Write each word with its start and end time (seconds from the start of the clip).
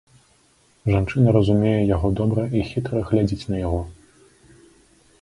Жанчына 0.93 1.35
разумее 1.37 1.75
яго 1.95 2.07
добра 2.23 2.49
і 2.61 2.65
хітра 2.73 3.07
глядзіць 3.11 3.49
на 3.53 3.57
яго. 3.67 3.81